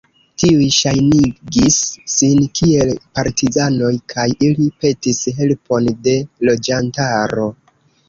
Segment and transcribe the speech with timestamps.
[0.43, 1.77] Tiuj ŝajnigis
[2.13, 7.51] sin kiel partizanoj kaj ili petis helpon de loĝantaro.